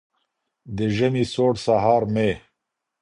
[0.75, 2.31] د ژمي سوړ سهار مي